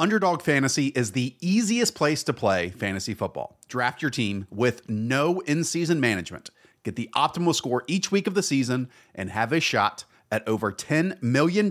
Underdog 0.00 0.40
Fantasy 0.40 0.86
is 0.86 1.12
the 1.12 1.36
easiest 1.42 1.94
place 1.94 2.22
to 2.22 2.32
play 2.32 2.70
fantasy 2.70 3.12
football. 3.12 3.58
Draft 3.68 4.00
your 4.00 4.10
team 4.10 4.46
with 4.48 4.88
no 4.88 5.40
in 5.40 5.62
season 5.62 6.00
management. 6.00 6.48
Get 6.84 6.96
the 6.96 7.10
optimal 7.14 7.54
score 7.54 7.84
each 7.86 8.10
week 8.10 8.26
of 8.26 8.32
the 8.32 8.42
season 8.42 8.88
and 9.14 9.28
have 9.28 9.52
a 9.52 9.60
shot 9.60 10.06
at 10.32 10.48
over 10.48 10.72
$10 10.72 11.22
million 11.22 11.70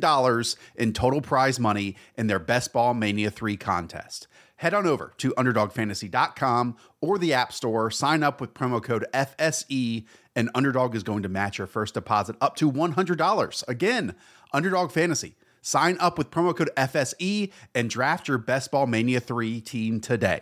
in 0.76 0.94
total 0.94 1.21
prize 1.21 1.60
money 1.60 1.96
in 2.20 2.28
their 2.28 2.38
Best 2.38 2.71
Ball 2.71 2.94
Mania 2.94 3.31
3 3.31 3.57
contest. 3.57 4.28
Head 4.58 4.76
on 4.76 4.86
over 4.86 5.12
to 5.18 5.32
UnderdogFantasy.com 5.32 6.78
or 7.02 7.18
the 7.18 7.34
App 7.34 7.52
Store, 7.52 7.90
sign 7.90 8.22
up 8.22 8.40
with 8.40 8.54
promo 8.54 8.84
code 8.84 9.08
FSE, 9.12 10.06
and 10.36 10.52
Underdog 10.54 10.94
is 10.94 11.02
going 11.02 11.24
to 11.24 11.30
match 11.30 11.58
your 11.58 11.66
first 11.66 11.96
deposit 11.96 12.36
up 12.40 12.56
to 12.58 12.72
$100. 12.72 13.68
Again, 13.68 14.14
Underdog 14.54 14.92
Fantasy 14.92 15.36
Sign 15.62 15.97
up 15.99 16.17
with 16.17 16.31
promo 16.31 16.55
code 16.55 16.70
FSE 16.77 17.52
and 17.76 17.89
draft 17.89 18.27
your 18.27 18.38
Best 18.38 18.71
Ball 18.71 18.88
Mania 18.88 19.20
3 19.20 19.62
team 19.62 19.99
today. 19.99 20.41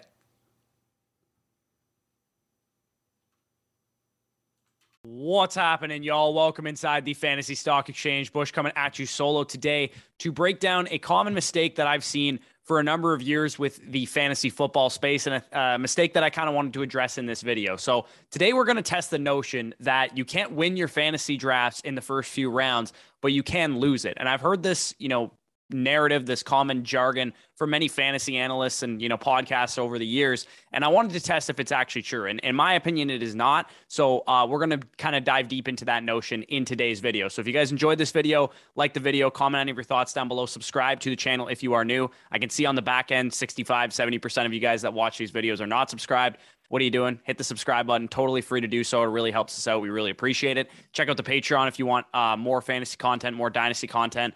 What's 5.03 5.55
happening, 5.55 6.03
y'all? 6.03 6.33
Welcome 6.33 6.67
inside 6.67 7.05
the 7.05 7.13
Fantasy 7.13 7.55
Stock 7.55 7.87
Exchange. 7.87 8.33
Bush 8.33 8.51
coming 8.51 8.73
at 8.75 8.99
you 8.99 9.05
solo 9.05 9.45
today 9.45 9.91
to 10.19 10.33
break 10.33 10.59
down 10.59 10.87
a 10.91 10.99
common 10.99 11.33
mistake 11.33 11.77
that 11.77 11.87
I've 11.87 12.03
seen 12.03 12.41
for 12.67 12.79
a 12.79 12.83
number 12.83 13.13
of 13.13 13.21
years 13.21 13.57
with 13.57 13.79
the 13.91 14.05
fantasy 14.05 14.49
football 14.49 14.89
space 14.89 15.25
and 15.25 15.41
a, 15.53 15.79
mistake 15.79 16.13
that 16.13 16.23
I 16.23 16.29
kind 16.29 16.49
of 16.49 16.53
wanted 16.53 16.73
to 16.73 16.81
address 16.81 17.17
in 17.17 17.25
this 17.25 17.41
video. 17.41 17.77
So, 17.77 18.05
today 18.29 18.51
we're 18.51 18.65
going 18.65 18.75
to 18.75 18.81
test 18.81 19.09
the 19.09 19.17
notion 19.17 19.73
that 19.79 20.17
you 20.17 20.25
can't 20.25 20.51
win 20.51 20.75
your 20.75 20.89
fantasy 20.89 21.37
drafts 21.37 21.79
in 21.81 21.95
the 21.95 22.01
first 22.01 22.29
few 22.29 22.51
rounds, 22.51 22.91
but 23.21 23.31
you 23.31 23.41
can 23.41 23.79
lose 23.79 24.03
it. 24.03 24.15
And 24.17 24.27
I've 24.27 24.41
heard 24.41 24.63
this, 24.63 24.93
you 24.99 25.07
know, 25.07 25.31
narrative, 25.69 26.25
this 26.25 26.43
common 26.43 26.83
jargon 26.83 27.33
for 27.55 27.67
many 27.67 27.87
fantasy 27.87 28.37
analysts 28.37 28.83
and 28.83 29.01
you 29.01 29.09
know 29.09 29.17
podcasts 29.17 29.77
over 29.77 29.97
the 29.97 30.05
years. 30.05 30.45
And 30.71 30.85
I 30.85 30.87
wanted 30.87 31.13
to 31.13 31.19
test 31.19 31.49
if 31.49 31.59
it's 31.59 31.71
actually 31.71 32.03
true. 32.03 32.25
And 32.25 32.39
in 32.41 32.55
my 32.55 32.73
opinion, 32.73 33.09
it 33.09 33.23
is 33.23 33.35
not. 33.35 33.69
So 33.87 34.23
uh, 34.27 34.45
we're 34.47 34.65
to 34.67 34.79
kind 34.97 35.15
of 35.15 35.23
dive 35.23 35.47
deep 35.47 35.67
into 35.67 35.85
that 35.85 36.03
notion 36.03 36.43
in 36.43 36.65
today's 36.65 36.99
video. 36.99 37.27
So 37.27 37.41
if 37.41 37.47
you 37.47 37.53
guys 37.53 37.71
enjoyed 37.71 37.97
this 37.97 38.11
video, 38.11 38.51
like 38.75 38.93
the 38.93 38.99
video, 38.99 39.29
comment 39.29 39.61
any 39.61 39.71
of 39.71 39.77
your 39.77 39.83
thoughts 39.83 40.13
down 40.13 40.27
below, 40.27 40.45
subscribe 40.45 40.99
to 41.01 41.09
the 41.09 41.15
channel 41.15 41.47
if 41.47 41.63
you 41.63 41.73
are 41.73 41.85
new. 41.85 42.09
I 42.31 42.39
can 42.39 42.49
see 42.49 42.65
on 42.65 42.75
the 42.75 42.81
back 42.81 43.11
end, 43.11 43.33
65, 43.33 43.91
70% 43.91 44.45
of 44.45 44.53
you 44.53 44.59
guys 44.59 44.81
that 44.81 44.93
watch 44.93 45.17
these 45.17 45.31
videos 45.31 45.61
are 45.61 45.67
not 45.67 45.89
subscribed. 45.89 46.37
What 46.69 46.81
are 46.81 46.85
you 46.85 46.91
doing? 46.91 47.19
Hit 47.23 47.37
the 47.37 47.43
subscribe 47.43 47.87
button. 47.87 48.07
Totally 48.07 48.41
free 48.41 48.59
to 48.59 48.67
do 48.67 48.83
so. 48.83 49.01
It 49.03 49.07
really 49.07 49.31
helps 49.31 49.57
us 49.57 49.67
out. 49.67 49.81
We 49.81 49.89
really 49.89 50.11
appreciate 50.11 50.57
it. 50.57 50.69
Check 50.91 51.07
out 51.07 51.15
the 51.15 51.23
Patreon 51.23 51.67
if 51.67 51.79
you 51.79 51.85
want 51.85 52.05
uh, 52.13 52.35
more 52.35 52.61
fantasy 52.61 52.97
content, 52.97 53.37
more 53.37 53.49
dynasty 53.49 53.87
content, 53.87 54.33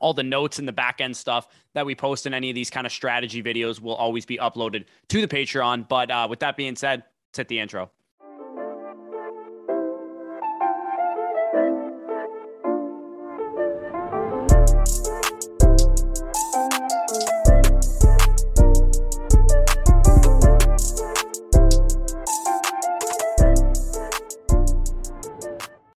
all 0.00 0.14
the 0.14 0.22
notes 0.22 0.58
and 0.58 0.66
the 0.66 0.72
back 0.72 1.00
end 1.00 1.16
stuff 1.16 1.48
that 1.74 1.86
we 1.86 1.94
post 1.94 2.26
in 2.26 2.34
any 2.34 2.50
of 2.50 2.54
these 2.54 2.70
kind 2.70 2.86
of 2.86 2.92
strategy 2.92 3.42
videos 3.42 3.80
will 3.80 3.94
always 3.94 4.26
be 4.26 4.38
uploaded 4.38 4.84
to 5.08 5.20
the 5.20 5.28
Patreon. 5.28 5.88
But 5.88 6.10
uh, 6.10 6.26
with 6.28 6.40
that 6.40 6.56
being 6.56 6.76
said, 6.76 7.04
let's 7.28 7.38
hit 7.38 7.48
the 7.48 7.60
intro. 7.60 7.90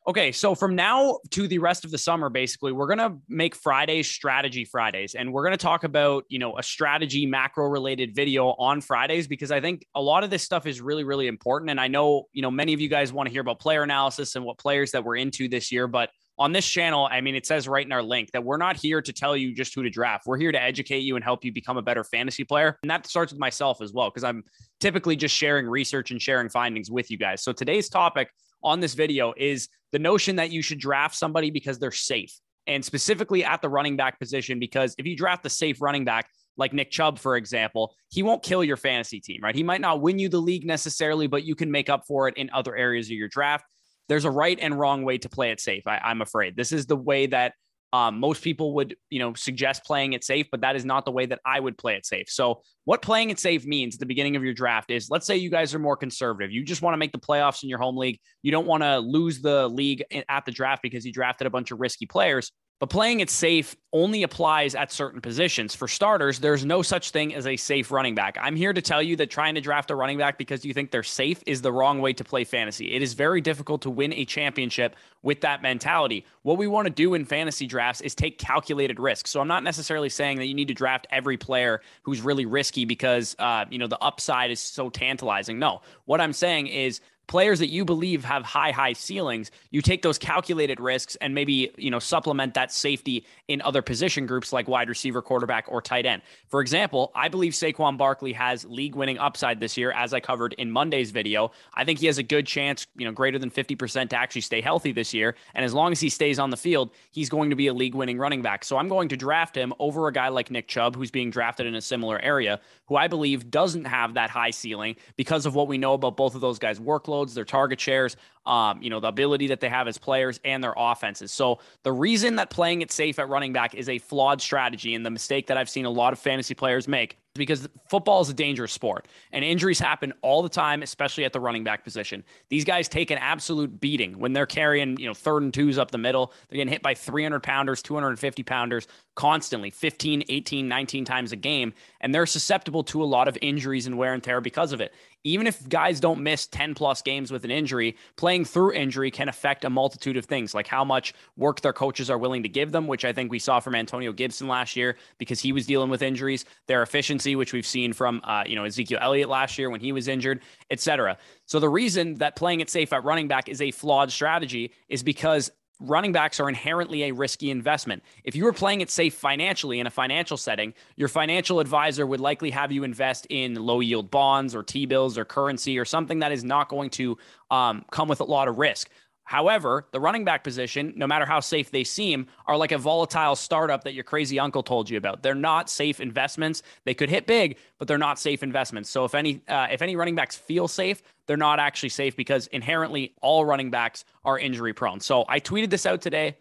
Okay, 0.09 0.33
so 0.33 0.55
from 0.55 0.75
now 0.75 1.19
to 1.33 1.47
the 1.47 1.59
rest 1.59 1.85
of 1.85 1.91
the 1.91 1.99
summer, 1.99 2.31
basically, 2.31 2.73
we're 2.73 2.87
gonna 2.87 3.19
make 3.29 3.55
Fridays 3.55 4.09
strategy 4.09 4.65
Fridays, 4.65 5.15
and 5.15 5.31
we're 5.31 5.45
gonna 5.45 5.59
talk 5.59 5.85
about 5.85 6.25
you 6.31 6.39
know 6.39 6.57
a 6.57 6.63
strategy 6.63 7.27
macro 7.27 7.67
related 7.67 8.15
video 8.15 8.53
on 8.53 8.81
Fridays 8.81 9.29
because 9.29 9.51
I 9.51 9.61
think 9.61 9.85
a 9.95 10.01
lot 10.01 10.25
of 10.25 10.31
this 10.31 10.43
stuff 10.43 10.67
is 10.67 10.81
really 10.81 11.05
really 11.05 11.27
important. 11.27 11.71
And 11.71 11.79
I 11.79 11.89
know 11.89 12.25
you 12.33 12.41
know 12.41 12.51
many 12.51 12.73
of 12.73 12.81
you 12.81 12.89
guys 12.89 13.13
want 13.13 13.27
to 13.27 13.31
hear 13.31 13.43
about 13.43 13.61
player 13.61 13.83
analysis 13.83 14.35
and 14.35 14.47
what 14.47 14.57
players 14.57 14.93
that 14.93 15.05
we're 15.05 15.17
into 15.17 15.47
this 15.47 15.71
year, 15.71 15.87
but 15.87 16.09
on 16.39 16.53
this 16.53 16.67
channel, 16.67 17.07
I 17.11 17.21
mean, 17.21 17.35
it 17.35 17.45
says 17.45 17.69
right 17.69 17.85
in 17.85 17.93
our 17.93 18.03
link 18.03 18.31
that 18.31 18.45
we're 18.45 18.59
not 18.59 18.77
here 18.77 19.03
to 19.03 19.13
tell 19.13 19.37
you 19.37 19.55
just 19.55 19.75
who 19.75 19.83
to 19.83 19.91
draft. 19.91 20.25
We're 20.25 20.39
here 20.39 20.53
to 20.53 20.63
educate 20.63 21.01
you 21.01 21.17
and 21.17 21.25
help 21.25 21.45
you 21.45 21.53
become 21.53 21.77
a 21.77 21.83
better 21.83 22.05
fantasy 22.05 22.45
player. 22.45 22.79
And 22.83 22.91
that 22.91 23.07
starts 23.07 23.33
with 23.33 23.41
myself 23.41 23.83
as 23.83 23.93
well, 23.93 24.09
because 24.09 24.25
I'm 24.25 24.45
typically 24.79 25.17
just 25.17 25.35
sharing 25.35 25.67
research 25.67 26.13
and 26.13 26.23
sharing 26.23 26.49
findings 26.49 26.91
with 26.91 27.11
you 27.11 27.19
guys. 27.19 27.43
So 27.43 27.53
today's 27.53 27.89
topic 27.89 28.31
on 28.63 28.81
this 28.81 28.95
video 28.95 29.35
is 29.37 29.69
the 29.93 29.99
notion 29.99 30.37
that 30.37 30.51
you 30.51 30.63
should 30.63 30.79
draft 30.79 31.15
somebody 31.15 31.51
because 31.51 31.79
they're 31.79 31.91
safe. 31.91 32.33
And 32.67 32.85
specifically 32.85 33.45
at 33.45 33.63
the 33.63 33.69
running 33.69 33.97
back 33.97 34.19
position, 34.19 34.59
because 34.59 34.95
if 34.99 35.07
you 35.07 35.17
draft 35.17 35.47
a 35.47 35.51
safe 35.51 35.81
running 35.81 36.05
back, 36.05 36.29
like 36.59 36.73
Nick 36.73 36.91
Chubb, 36.91 37.19
for 37.19 37.37
example, 37.37 37.95
he 38.11 38.23
won't 38.23 38.43
kill 38.43 38.63
your 38.63 38.77
fantasy 38.77 39.21
team, 39.21 39.41
right? 39.43 39.55
He 39.55 39.63
might 39.63 39.81
not 39.81 40.03
win 40.03 40.19
you 40.19 40.29
the 40.29 40.41
league 40.41 40.67
necessarily, 40.67 41.27
but 41.27 41.45
you 41.45 41.55
can 41.55 41.71
make 41.71 41.89
up 41.89 42.03
for 42.07 42.29
it 42.29 42.37
in 42.37 42.51
other 42.53 42.77
areas 42.77 43.07
of 43.07 43.13
your 43.13 43.29
draft. 43.29 43.65
There's 44.09 44.25
a 44.25 44.31
right 44.31 44.59
and 44.61 44.79
wrong 44.79 45.05
way 45.05 45.19
to 45.19 45.29
play 45.29 45.51
it 45.51 45.61
safe. 45.61 45.87
I, 45.87 45.99
I'm 45.99 46.21
afraid 46.21 46.57
this 46.57 46.73
is 46.73 46.87
the 46.87 46.97
way 46.97 47.27
that 47.27 47.55
um, 47.93 48.21
most 48.21 48.43
people 48.43 48.75
would, 48.75 48.97
you 49.11 49.19
know, 49.19 49.35
suggest 49.35 49.85
playing 49.85 50.13
it 50.13 50.23
safe, 50.23 50.47
but 50.51 50.61
that 50.61 50.77
is 50.77 50.85
not 50.85 51.05
the 51.05 51.11
way 51.11 51.27
that 51.27 51.41
I 51.45 51.59
would 51.59 51.79
play 51.79 51.95
it 51.95 52.05
safe. 52.05 52.29
So, 52.29 52.63
what 52.85 53.03
playing 53.03 53.31
it 53.31 53.39
safe 53.39 53.67
means 53.67 53.97
at 53.97 54.01
the 54.01 54.07
beginning 54.07 54.37
of 54.37 54.45
your 54.45 54.55
draft 54.55 54.91
is 54.91 55.11
let's 55.11 55.27
say 55.27 55.37
you 55.37 55.51
guys 55.51 55.75
are 55.75 55.79
more 55.79 55.97
conservative. 55.97 56.51
You 56.51 56.65
just 56.65 56.83
want 56.83 56.95
to 56.95 56.99
make 56.99 57.13
the 57.13 57.19
playoffs 57.19 57.63
in 57.63 57.69
your 57.69 57.79
home 57.79 57.97
league. 57.97 58.19
You 58.43 58.51
don't 58.51 58.67
want 58.67 58.83
to 58.83 58.99
lose 58.99 59.41
the 59.41 59.69
league 59.69 60.05
at 60.29 60.45
the 60.45 60.53
draft 60.53 60.83
because 60.83 61.05
you 61.07 61.13
drafted 61.13 61.47
a 61.47 61.51
bunch 61.51 61.71
of 61.71 61.81
risky 61.81 62.07
players. 62.07 62.53
But 62.81 62.91
playing 62.91 63.19
it 63.21 63.29
safe 63.29 63.75
only 63.93 64.23
applies 64.23 64.77
at 64.77 64.93
certain 64.93 65.21
positions. 65.21 65.75
For 65.75 65.89
starters, 65.89 66.39
there's 66.39 66.65
no 66.65 66.83
such 66.83 67.11
thing 67.11 67.35
as 67.35 67.47
a 67.47 67.57
safe 67.57 67.91
running 67.91 68.15
back. 68.15 68.39
I'm 68.41 68.55
here 68.55 68.73
to 68.73 68.81
tell 68.81 69.03
you 69.03 69.17
that 69.17 69.31
trying 69.31 69.57
to 69.57 69.61
draft 69.61 69.91
a 69.91 69.97
running 69.97 70.17
back 70.17 70.39
because 70.39 70.65
you 70.65 70.73
think 70.73 70.93
they're 70.93 71.03
safe 71.03 71.43
is 71.45 71.61
the 71.61 71.73
wrong 71.73 72.01
way 72.01 72.13
to 72.13 72.23
play 72.23 72.45
fantasy. 72.45 72.93
It 72.93 73.03
is 73.03 73.15
very 73.15 73.41
difficult 73.41 73.83
to 73.83 73.91
win 73.91 74.13
a 74.13 74.25
championship 74.25 74.95
with 75.23 75.41
that 75.41 75.63
mentality. 75.63 76.25
What 76.43 76.59
we 76.59 76.67
want 76.67 76.87
to 76.87 76.93
do 76.93 77.15
in 77.15 77.25
fantasy 77.25 77.67
drafts 77.67 78.01
is 78.01 78.15
take 78.15 78.39
calculated 78.39 79.01
risks. 79.01 79.31
So 79.31 79.41
I'm 79.41 79.49
not 79.49 79.65
necessarily 79.65 80.09
saying 80.09 80.39
that 80.39 80.47
you 80.47 80.55
need 80.55 80.69
to 80.69 80.75
draft 80.75 81.07
every 81.11 81.37
player 81.37 81.81
who's 82.03 82.21
really 82.21 82.47
risky 82.47 82.85
because 82.85 83.37
uh, 83.39 83.65
you 83.71 83.79
know 83.79 83.87
the 83.87 83.99
upside 83.99 84.51
is 84.51 84.61
so 84.61 84.91
tantalizing. 84.91 85.59
No, 85.59 85.83
what 86.05 86.21
I'm 86.21 86.33
saying 86.33 86.69
is 86.69 87.01
players 87.29 87.59
that 87.59 87.69
you 87.69 87.85
believe 87.85 88.25
have 88.25 88.43
high 88.43 88.73
high 88.73 88.95
ceilings 88.95 89.51
you 89.71 89.81
take 89.81 90.03
those 90.03 90.19
calculated 90.19 90.81
risks 90.81 91.15
and 91.17 91.35
maybe 91.35 91.71
you 91.77 91.91
know 91.91 91.99
supplement 91.99 92.55
that 92.55 92.73
safety 92.73 93.25
in 93.47 93.61
other 93.63 93.83
position 93.83 94.27
groups 94.27 94.53
like 94.53 94.67
wide 94.67 94.89
receiver 94.89 95.23
quarterback 95.23 95.67
or 95.69 95.81
tight 95.81 96.07
end 96.07 96.23
for 96.49 96.61
example 96.61 97.13
i 97.15 97.29
believe 97.29 97.53
Saquon 97.53 97.97
Barkley 97.97 98.33
has 98.33 98.65
league 98.65 98.97
winning 98.97 99.19
upside 99.19 99.61
this 99.61 99.77
year 99.77 99.93
as 99.93 100.13
i 100.13 100.21
covered 100.21 100.55
in 100.55 100.71
monday's 100.71 101.11
video 101.11 101.51
i 101.75 101.85
think 101.85 102.01
he 102.01 102.07
has 102.07 102.19
a 102.19 102.23
good 102.23 102.47
chance 102.47 102.87
you 102.97 103.05
know 103.05 103.13
greater 103.13 103.39
than 103.39 103.51
50% 103.51 104.09
to 104.09 104.17
actually 104.17 104.41
stay 104.41 104.61
healthy 104.61 104.93
this 104.93 105.08
year 105.15 105.35
and 105.55 105.65
as 105.65 105.75
long 105.75 105.93
as 105.93 106.01
he 106.01 106.09
stays 106.09 106.39
on 106.39 106.51
the 106.51 106.57
field 106.57 106.91
he's 107.11 107.29
going 107.29 107.51
to 107.51 107.57
be 107.57 107.67
a 107.67 107.75
league 107.75 107.95
winning 107.95 108.19
running 108.19 108.43
back 108.43 108.65
so 108.65 108.77
i'm 108.77 108.89
going 108.89 109.09
to 109.09 109.17
draft 109.17 109.57
him 109.57 109.73
over 109.79 110.09
a 110.09 110.13
guy 110.13 110.29
like 110.29 110.51
nick 110.51 110.69
chubb 110.69 110.97
who's 110.97 111.11
being 111.11 111.31
drafted 111.31 111.67
in 111.67 111.75
a 111.75 111.81
similar 111.81 112.19
area 112.21 112.61
who 112.87 112.97
i 112.97 113.07
believe 113.07 113.51
doesn't 113.51 113.85
have 113.85 114.15
that 114.15 114.31
high 114.31 114.51
ceiling 114.51 114.97
because 115.17 115.47
of 115.47 115.55
what 115.55 115.69
we 115.69 115.79
know 115.79 115.95
about 115.95 116.17
both 116.17 116.35
of 116.35 116.41
those 116.41 116.59
guys 116.59 116.81
workloads, 116.81 117.35
their 117.35 117.45
target 117.45 117.81
shares, 117.81 118.17
um, 118.47 118.83
you 118.83 118.91
know, 118.91 119.01
the 119.01 119.09
ability 119.09 119.49
that 119.49 119.61
they 119.61 119.69
have 119.69 119.87
as 119.87 119.99
players 119.99 120.41
and 120.45 120.63
their 120.65 120.75
offenses. 120.77 121.33
So 121.33 121.61
the 121.83 121.93
reason 121.93 122.37
that 122.37 122.51
playing 122.51 122.83
it 122.83 122.91
safe 122.91 123.19
at 123.19 123.29
running 123.29 123.53
back 123.53 123.75
is 123.75 123.89
a 123.89 123.99
flawed 123.99 124.41
strategy 124.41 124.95
and 124.95 125.05
the 125.05 125.11
mistake 125.11 125.47
that 125.49 125.57
I've 125.57 125.69
seen 125.69 125.85
a 125.85 125.91
lot 125.91 126.13
of 126.13 126.19
fantasy 126.19 126.55
players 126.55 126.89
make 126.89 127.19
because 127.35 127.69
football 127.89 128.21
is 128.21 128.29
a 128.29 128.35
dangerous 128.35 128.73
sport 128.73 129.09
and 129.33 129.45
injuries 129.45 129.79
happen 129.79 130.13
all 130.23 130.43
the 130.43 130.49
time, 130.49 130.83
especially 130.83 131.25
at 131.25 131.33
the 131.33 131.41
running 131.41 131.65
back 131.65 131.85
position. 131.85 132.25
These 132.49 132.65
guys 132.65 132.89
take 132.89 133.11
an 133.11 133.19
absolute 133.19 133.81
beating 133.81 134.19
when 134.19 134.33
they're 134.33 134.47
carrying, 134.47 134.99
you 134.99 135.07
know, 135.07 135.15
third 135.15 135.43
and 135.43 135.55
twos 135.55 135.79
up 135.79 135.91
the 135.91 135.99
middle. 135.99 136.33
They're 136.49 136.57
getting 136.57 136.73
hit 136.73 136.83
by 136.83 136.95
300 136.95 137.43
pounders, 137.43 137.83
250 137.83 138.43
pounders 138.43 138.89
constantly, 139.19 139.69
15, 139.69 140.23
18, 140.29 140.69
19 140.69 141.05
times 141.05 141.33
a 141.33 141.37
game. 141.37 141.75
And 142.01 142.15
they're 142.15 142.25
susceptible 142.25 142.85
to 142.85 143.03
a 143.03 143.05
lot 143.05 143.27
of 143.27 143.37
injuries 143.43 143.89
and 143.89 143.99
wear 143.99 144.15
and 144.15 144.23
tear 144.23 144.41
because 144.41 144.73
of 144.73 144.81
it 144.81 144.95
even 145.25 145.47
if 145.47 145.69
guys 145.69 146.01
don't 146.01 146.23
miss 146.23 146.47
10 146.47 146.75
plus 146.75 147.03
games 147.03 147.33
with 147.33 147.45
an 147.45 147.51
injury, 147.51 147.97
playing 148.17 148.45
through 148.45 148.73
injury 148.73 149.11
can 149.11 149.29
affect 149.29 149.65
a 149.65 149.71
multitude 149.71 150.17
of 150.17 150.25
things, 150.25 150.55
like 150.55 150.67
how 150.67 150.85
much 150.85 151.13
work 151.37 151.61
their 151.61 151.73
coaches 151.73 152.09
are 152.09 152.19
willing 152.19 152.43
to 152.43 152.49
give 152.49 152.73
them, 152.73 152.87
which 152.87 153.05
I 153.05 153.13
think 153.13 153.31
we 153.31 153.39
saw 153.39 153.61
from 153.61 153.75
Antonio 153.75 154.13
Gibson 154.13 154.49
last 154.49 154.77
year 154.77 154.97
because 155.19 155.41
he 155.41 155.53
was 155.53 155.67
dealing 155.67 155.91
with 155.91 156.03
injuries, 156.03 156.45
their 156.67 156.83
efficiency, 156.83 157.35
which 157.35 157.53
we've 157.53 157.67
seen 157.67 157.93
from, 157.93 158.21
uh, 158.25 158.45
you 158.47 158.55
know, 158.55 158.65
Ezekiel 158.65 158.99
Elliott 159.03 159.29
last 159.29 159.59
year 159.59 159.71
when 159.71 159.81
he 159.81 159.93
was 159.93 160.09
injured, 160.09 160.41
etc. 160.71 161.19
So 161.47 161.59
the 161.59 161.69
reason 161.69 162.17
that 162.17 162.37
playing 162.37 162.61
it 162.61 162.71
safe 162.71 162.93
at 162.93 163.05
running 163.05 163.29
back 163.29 163.49
is 163.49 163.61
a 163.61 163.71
flawed 163.71 164.13
strategy 164.13 164.73
is 164.89 165.03
because 165.03 165.51
running 165.81 166.13
backs 166.13 166.41
are 166.41 166.49
inherently 166.49 167.05
a 167.05 167.13
risky 167.13 167.51
investment. 167.51 168.03
If 168.25 168.35
you 168.35 168.45
were 168.45 168.53
playing 168.53 168.81
it 168.81 168.91
safe 168.91 169.15
financially 169.15 169.81
in 169.81 169.87
a 169.87 169.91
financial 169.91 170.37
setting, 170.37 170.75
your 170.97 171.09
financial 171.09 171.61
advisor 171.61 172.07
would 172.07 172.21
likely 172.21 172.51
have 172.51 172.73
you 172.73 172.85
invest 172.85 173.27
in 173.31 173.55
low 173.55 173.81
yield 173.81 174.11
bonds 174.11 174.55
or 174.55 174.63
T 174.63 174.87
bills 174.87 175.17
or 175.17 175.25
currency 175.25 175.79
or 175.79 175.85
something 175.85 176.19
that 176.21 176.33
is 176.33 176.45
not 176.45 176.69
going 176.69 176.91
to 176.91 177.17
um, 177.51 177.85
come 177.91 178.09
with 178.09 178.21
a 178.21 178.25
lot 178.25 178.49
of 178.49 178.59
risk. 178.59 178.91
However, 179.29 179.87
the 179.91 180.01
running 180.01 180.25
back 180.25 180.43
position, 180.43 180.95
no 180.97 181.07
matter 181.07 181.27
how 181.27 181.41
safe 181.41 181.71
they 181.71 181.85
seem, 181.85 182.29
are 182.47 182.57
like 182.57 182.73
a 182.73 182.79
volatile 182.79 183.37
startup 183.37 183.85
that 183.85 183.93
your 183.93 184.03
crazy 184.03 184.41
uncle 184.41 184.63
told 184.63 184.89
you 184.89 184.97
about. 184.97 185.23
They're 185.23 185.35
not 185.35 185.69
safe 185.69 186.01
investments. 186.01 186.63
They 186.85 186.95
could 186.95 187.11
hit 187.11 187.27
big, 187.27 187.59
but 187.77 187.89
they're 187.89 187.99
not 187.99 188.19
safe 188.19 188.43
investments. 188.43 188.89
So 188.89 189.05
if 189.05 189.15
any 189.15 189.43
uh, 189.47 189.67
if 189.71 189.83
any 189.83 189.97
running 189.97 190.15
backs 190.15 190.35
feel 190.35 190.67
safe, 190.67 191.03
they're 191.27 191.37
not 191.37 191.61
actually 191.61 191.91
safe 191.91 192.17
because 192.17 192.47
inherently 192.47 193.13
all 193.21 193.45
running 193.45 193.71
backs 193.71 194.07
are 194.25 194.39
injury 194.39 194.73
prone. 194.73 194.99
So 194.99 195.27
I 195.29 195.41
tweeted 195.41 195.69
this 195.69 195.85
out 195.85 196.01
today 196.01 196.39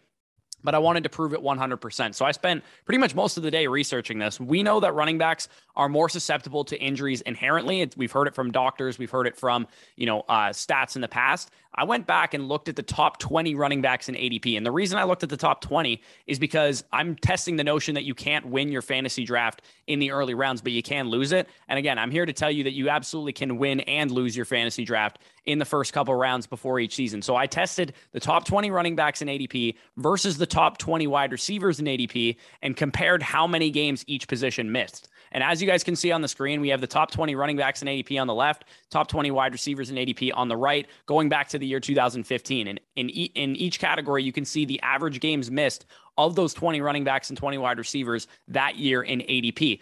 but 0.64 0.74
I 0.74 0.78
wanted 0.78 1.04
to 1.04 1.08
prove 1.08 1.34
it 1.34 1.40
100%. 1.40 2.14
So 2.14 2.24
I 2.24 2.32
spent 2.32 2.64
pretty 2.84 2.98
much 2.98 3.14
most 3.14 3.36
of 3.36 3.42
the 3.42 3.50
day 3.50 3.66
researching 3.66 4.18
this. 4.18 4.40
We 4.40 4.62
know 4.62 4.80
that 4.80 4.92
running 4.94 5.18
backs 5.18 5.48
are 5.76 5.88
more 5.88 6.08
susceptible 6.08 6.64
to 6.64 6.80
injuries 6.80 7.20
inherently. 7.22 7.88
We've 7.96 8.10
heard 8.10 8.26
it 8.26 8.34
from 8.34 8.50
doctors, 8.50 8.98
we've 8.98 9.10
heard 9.10 9.26
it 9.26 9.36
from, 9.36 9.66
you 9.96 10.06
know, 10.06 10.20
uh, 10.28 10.48
stats 10.48 10.96
in 10.96 11.02
the 11.02 11.08
past. 11.08 11.50
I 11.74 11.84
went 11.84 12.06
back 12.06 12.34
and 12.34 12.48
looked 12.48 12.68
at 12.68 12.76
the 12.76 12.82
top 12.82 13.18
20 13.18 13.54
running 13.54 13.82
backs 13.82 14.08
in 14.08 14.14
ADP. 14.14 14.56
And 14.56 14.64
the 14.64 14.72
reason 14.72 14.98
I 14.98 15.04
looked 15.04 15.22
at 15.22 15.28
the 15.28 15.36
top 15.36 15.60
20 15.60 16.00
is 16.26 16.38
because 16.38 16.82
I'm 16.92 17.14
testing 17.16 17.56
the 17.56 17.64
notion 17.64 17.94
that 17.94 18.04
you 18.04 18.14
can't 18.14 18.46
win 18.46 18.72
your 18.72 18.82
fantasy 18.82 19.24
draft 19.24 19.62
in 19.86 19.98
the 19.98 20.10
early 20.10 20.34
rounds, 20.34 20.60
but 20.60 20.72
you 20.72 20.82
can 20.82 21.08
lose 21.08 21.30
it. 21.32 21.48
And 21.68 21.78
again, 21.78 21.98
I'm 21.98 22.10
here 22.10 22.26
to 22.26 22.32
tell 22.32 22.50
you 22.50 22.64
that 22.64 22.72
you 22.72 22.88
absolutely 22.88 23.32
can 23.32 23.58
win 23.58 23.80
and 23.80 24.10
lose 24.10 24.36
your 24.36 24.46
fantasy 24.46 24.84
draft 24.84 25.18
in 25.44 25.58
the 25.58 25.64
first 25.64 25.92
couple 25.92 26.14
rounds 26.14 26.46
before 26.46 26.80
each 26.80 26.94
season. 26.94 27.22
So 27.22 27.36
I 27.36 27.46
tested 27.46 27.94
the 28.12 28.20
top 28.20 28.44
20 28.44 28.70
running 28.70 28.96
backs 28.96 29.22
in 29.22 29.28
ADP 29.28 29.76
versus 29.96 30.38
the 30.38 30.46
top 30.46 30.78
20 30.78 31.06
wide 31.06 31.32
receivers 31.32 31.80
in 31.80 31.86
ADP 31.86 32.36
and 32.62 32.76
compared 32.76 33.22
how 33.22 33.46
many 33.46 33.70
games 33.70 34.04
each 34.06 34.26
position 34.26 34.72
missed. 34.72 35.08
And 35.32 35.42
as 35.42 35.60
you 35.60 35.68
guys 35.68 35.84
can 35.84 35.96
see 35.96 36.12
on 36.12 36.22
the 36.22 36.28
screen, 36.28 36.60
we 36.60 36.68
have 36.68 36.80
the 36.80 36.86
top 36.86 37.10
20 37.10 37.34
running 37.34 37.56
backs 37.56 37.82
in 37.82 37.88
ADP 37.88 38.20
on 38.20 38.26
the 38.26 38.34
left, 38.34 38.64
top 38.90 39.08
20 39.08 39.30
wide 39.30 39.52
receivers 39.52 39.90
in 39.90 39.96
ADP 39.96 40.30
on 40.34 40.48
the 40.48 40.56
right, 40.56 40.86
going 41.06 41.28
back 41.28 41.48
to 41.48 41.58
the 41.58 41.66
year 41.66 41.80
2015. 41.80 42.68
And 42.68 42.80
in, 42.96 43.10
e- 43.10 43.32
in 43.34 43.56
each 43.56 43.78
category, 43.78 44.22
you 44.22 44.32
can 44.32 44.44
see 44.44 44.64
the 44.64 44.80
average 44.82 45.20
games 45.20 45.50
missed 45.50 45.86
of 46.16 46.34
those 46.34 46.52
20 46.52 46.80
running 46.80 47.04
backs 47.04 47.30
and 47.30 47.38
20 47.38 47.58
wide 47.58 47.78
receivers 47.78 48.26
that 48.48 48.76
year 48.76 49.02
in 49.02 49.20
ADP. 49.20 49.80